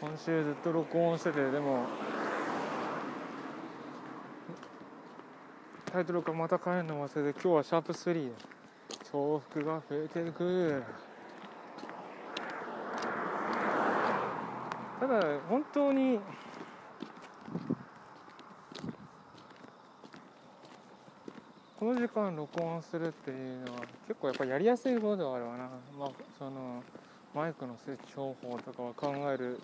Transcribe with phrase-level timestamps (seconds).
[0.00, 1.86] 今週ずっと録音しててでも
[5.92, 8.30] タイトルからまた変えるの忘れて今日はシャープ3
[9.12, 10.82] 重複が増えていく
[15.00, 16.18] ただ本当に
[21.78, 25.68] この時間録音するっていうのは結構やっぱやりやすいことではあるわな。
[25.98, 26.82] まあその
[27.34, 29.60] マイクの設置方法とかは考える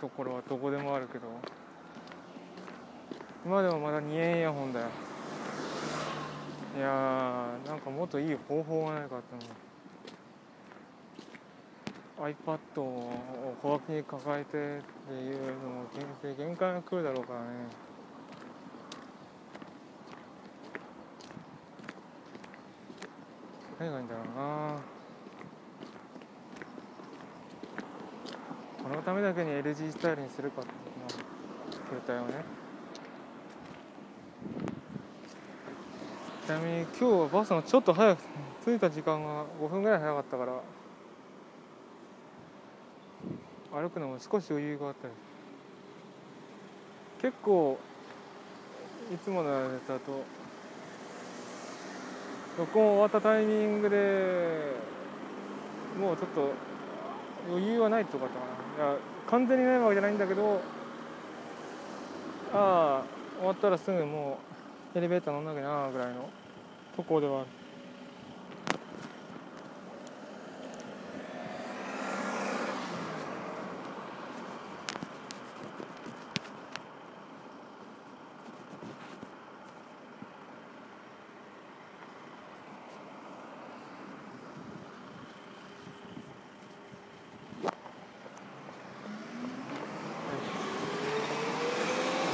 [0.00, 1.26] ところはどこでもあるけど。
[3.44, 4.86] 今でもまだ2円イヤホンだよ。
[6.76, 9.34] いやーなんかもっといい方法がないかって
[12.20, 12.30] 思う。
[12.30, 13.12] iPad を
[13.62, 14.58] 小脇に抱えてって
[15.14, 15.84] いうのも
[16.20, 17.46] 限限界が来るだろうからね。
[23.78, 24.97] 何がいいんだろうな。
[28.88, 30.76] このためだけに LG スタイルにするかっていう
[32.02, 32.42] 携帯をね。
[36.46, 38.22] ちなみに今日はバスのちょっと早く
[38.64, 40.62] 着いた時間が5分ぐらい早かったから
[43.82, 45.14] 歩くのも少し余裕があったり。
[47.20, 47.78] 結構
[49.12, 50.22] いつものやつだと
[52.56, 54.76] 録音終わったタイミングで
[56.00, 56.52] もうちょっと
[57.48, 58.40] 余裕はないってことか
[58.82, 58.90] な。
[58.90, 58.96] いや
[59.26, 60.60] 完全にないわけじゃないんだけど
[62.54, 63.04] ああ
[63.38, 64.38] 終わったらすぐも
[64.94, 66.30] うエレベーター乗んなきゃなぐらいの
[66.96, 67.48] とこではある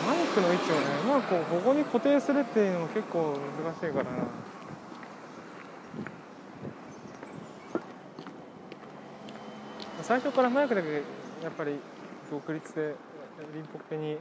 [0.07, 4.11] マイクの位置をねまくこうここに固定するっていうのも結構難しいからな。
[10.03, 11.01] 最初からマイクだけや
[11.49, 11.77] っぱり
[12.31, 12.95] 独立で
[13.55, 14.19] リンポケに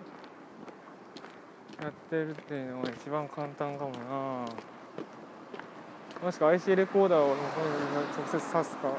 [1.81, 4.45] やってるっていうのが一番簡単かもな。
[6.23, 7.35] もしくは IC レコーダーを直
[8.31, 8.87] 接挿すか。
[8.87, 8.95] いや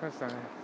[0.00, 0.63] 確かね。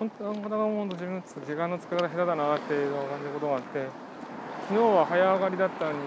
[0.00, 3.86] 本当なかなか本当自分の時間の使い方下手だなっていうのを感じることがあって
[4.70, 5.98] 昨日は早上がりだったのに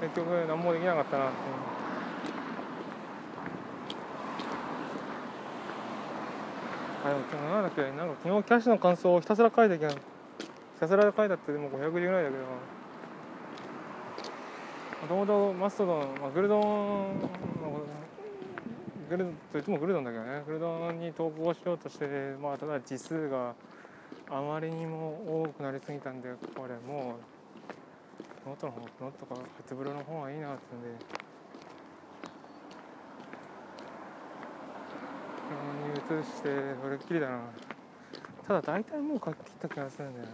[0.00, 1.34] 結局何もできなかったなって
[7.04, 9.98] あでも今日なんだっけなんか昨日キャッシュの感想をひたすら書いたけどひ
[10.78, 12.44] たすら書いたってでも500字ぐらいだけど
[15.16, 17.30] もともとマストドン、まあ、グルドンの
[19.10, 20.44] グルといってもグルドンだけどね。
[20.46, 22.06] グルドンに投稿しようとして
[22.40, 23.56] まあただ字数が
[24.30, 27.16] あまりにも多くなりすぎたんでこれも
[28.46, 30.88] うノートの方ノートかはてブロの方がいいなってんで。
[35.50, 36.48] ここに移して
[36.80, 37.40] それっきりだな。
[38.46, 40.32] ただ大体もう書き切った気がするんだよね。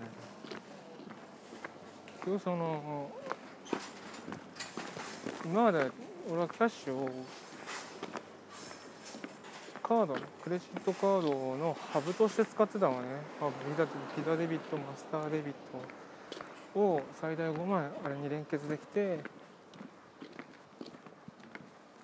[2.18, 3.10] 結局その
[5.46, 5.90] 今まで
[6.30, 7.08] 俺はキャッシュを
[9.86, 13.06] カードクレジットカードのハブとして使ってたのね。
[13.40, 13.90] あビザビ
[14.26, 15.54] ザデビットマスターデビッ
[16.74, 19.20] トを最大5枚あれに連結できて。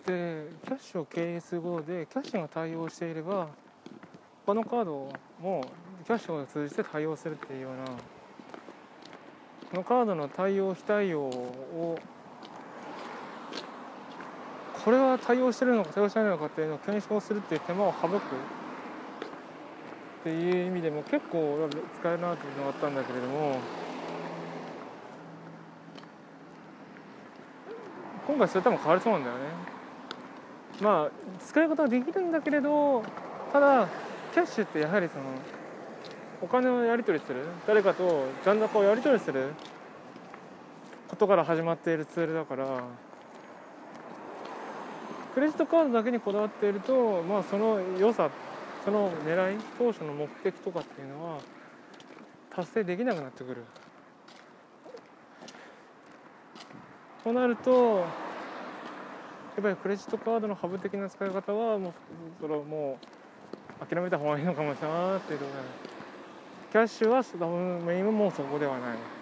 [0.07, 3.49] でキャッシュを経営することでキャッシュが対応していれば
[4.45, 5.09] 他のカード
[5.41, 5.65] も
[6.05, 7.85] キャッシュを通じて対応するっていうような
[9.71, 11.99] このカードの対応非対応を
[14.85, 18.21] これは対応してるのか対応してないのかっていうのを検証するっていう手間を省くっ
[20.25, 21.69] ていう意味でも結構
[22.01, 23.59] 使えるなっていうのがあったんだけれども
[28.27, 29.41] 今回それ多分変わりそうなんだよね。
[30.81, 31.11] まあ
[31.45, 33.03] 使い方はできるんだけれど
[33.53, 33.89] ただ
[34.33, 35.25] キャッシュってやはりその
[36.41, 37.45] お金をやり取りする。
[37.67, 39.55] 誰かと残高をやり取りする
[41.09, 42.85] ことから始まっているツールだから
[45.35, 48.31] クレジットカードだけにこだわっていると、まあ、その良さ
[48.85, 51.39] その狙い当初の目的とかっていうのは
[52.51, 53.65] 達成できなくなってくる。
[57.25, 57.99] となると
[59.55, 61.93] やっぱりクレジットカードのハブ的な使い方はもう
[62.41, 62.99] それはも
[63.81, 65.63] う諦めた方がいいのかもしれないなっていうところ
[66.73, 69.22] キャッシュは多分メインはもうそこではない。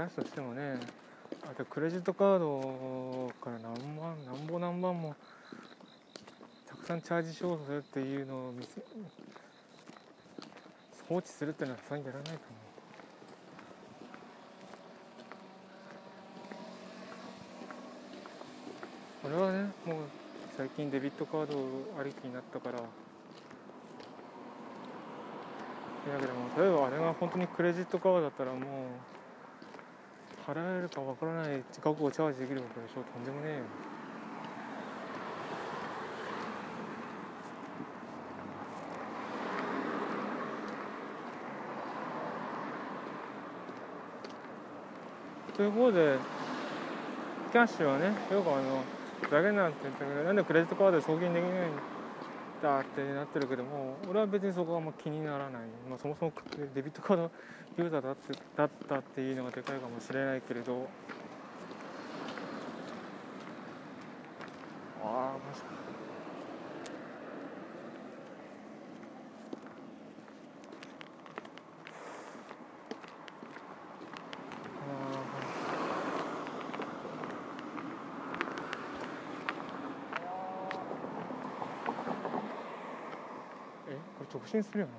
[0.00, 0.80] キャッシュしてもね
[1.42, 5.14] あとクレジットカードから何万何ぼ何万も
[6.66, 8.80] たくさんチャージしようとするっていうのを見せ
[11.06, 12.30] 放置するっていうのはさすがにやらないと
[19.24, 19.36] 思う。
[19.36, 19.96] 俺はねもう
[20.56, 21.58] 最近デビットカード
[22.00, 22.78] ありきになったから。
[22.78, 22.84] だ
[26.18, 28.62] けども例えばあれが本当にクレジットカードだったらもう
[30.50, 33.62] 払えるかわからない額をチャージできるわけでしょとんでもねえよ
[45.56, 46.16] ということで
[47.52, 48.82] キャッシュはねよくあの
[49.22, 51.99] ふざけなって言ったけどなんでクレジットカードで送金できないの
[52.62, 56.32] だってなってるけども俺は別にそこはあんま気にならない、まあ、そもそも
[56.74, 57.30] デビットカード
[57.78, 60.88] ユーザーだってだったっていうのがでかいかもしれないけれど。
[65.02, 65.80] ああマジか
[83.88, 84.92] えこれ直進するよな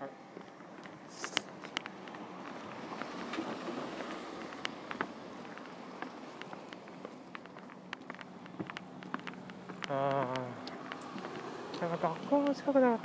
[0.00, 0.10] あれ
[9.88, 10.26] あ
[11.80, 12.88] あなんか学校の近くだ。
[12.88, 12.98] あー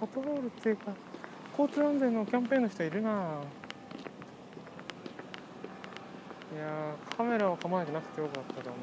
[0.00, 0.92] パトロールっていうか
[1.58, 3.10] 交通安全のキャンペーンの人いるな。
[6.54, 8.80] いやーカメラを構えてなくてよかったと思う。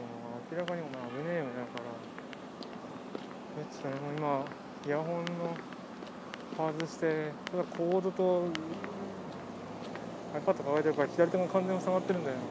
[0.52, 0.92] 明らかにお前
[1.24, 2.25] 危ねえよねだから。
[3.56, 4.46] ちょっとねもう今
[4.86, 5.56] イヤホンの
[6.58, 8.44] 外してただコードと
[10.34, 12.36] iPad 抱えてるから左手も完全に塞がってるんだよ。
[12.36, 12.42] ね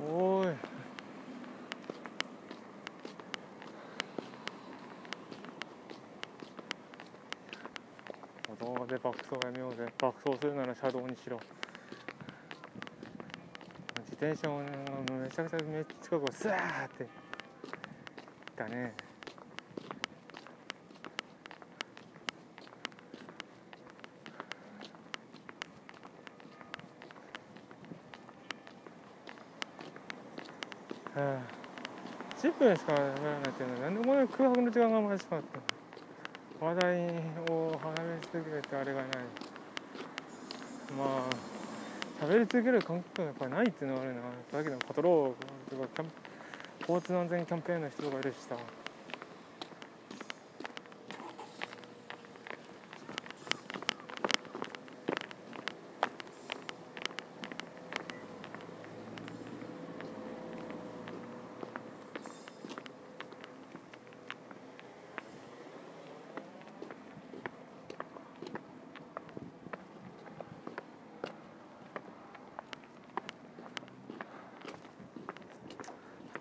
[0.00, 0.56] おーい
[8.68, 11.40] 歩道で爆走やめようぜ爆走するなら車道にしろ。
[14.00, 17.06] 自転車もめちゃくちゃめっちゃ近くをスワーって。
[18.56, 18.92] だね。
[31.14, 31.58] はあ。
[32.36, 33.14] 10分しかやらない
[33.48, 35.67] っていうのはなんでこんなに空白の時間が生まれてしまった
[36.60, 36.98] 話題
[37.50, 37.94] を話
[38.24, 39.08] し続けるってあれがない。
[40.96, 44.22] まあ喋り続ける感覚がやっぱりないっていうのはあるな。
[44.52, 46.10] だけどパトロールとかキャン
[46.80, 48.56] 交通安全キャンペーンの人がいるしさ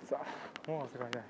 [0.10, 1.24] さあもう汗かいない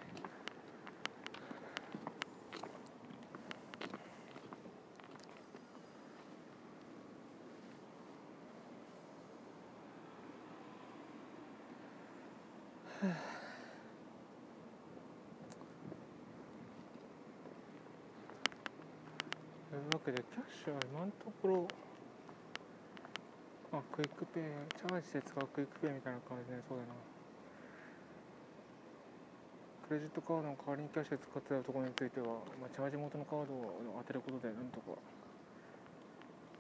[19.70, 21.68] というわけでキャッシュは今のところ
[23.72, 24.44] あクイックペイ
[24.76, 27.17] チャージして使う QUICPay みたいな感じでそうだな。
[29.88, 34.92] クレジットカードの代わりにキャッシュで使ってたところについては、まあ、チャージ元のカードを当てることでなんとか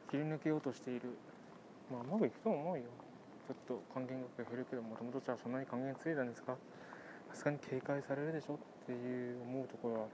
[0.09, 1.11] 切り抜けようとしている。
[1.91, 2.83] まあうまくいくと思うよ。
[3.47, 6.55] ちょっと還元額が減るけどもともとじゃあそんなに還元ついたんですか？
[7.29, 10.07] さすがに警戒されるでしょっていう思うところは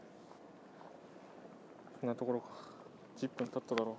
[2.00, 2.48] そんなところか。
[3.18, 3.96] 10分経っただろ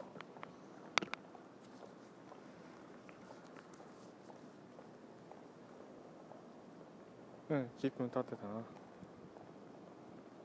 [7.51, 7.55] う。
[7.55, 8.84] うん10分経ってたな。